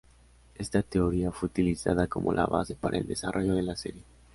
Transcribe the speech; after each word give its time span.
Esta 0.55 0.81
teoría 0.81 1.31
fue 1.31 1.45
utilizada 1.45 2.07
como 2.07 2.33
base 2.33 2.73
para 2.73 2.97
el 2.97 3.05
desarrollo 3.05 3.53
de 3.53 3.61
la 3.61 3.75
serie. 3.75 4.01